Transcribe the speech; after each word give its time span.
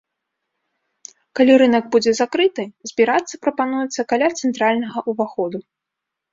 Калі 1.39 1.57
рынак 1.63 1.85
будзе 1.97 2.11
закрыты, 2.21 2.63
збірацца 2.93 3.35
прапануецца 3.45 4.01
каля 4.15 4.33
цэнтральнага 4.43 4.99
ўваходу. 5.15 5.57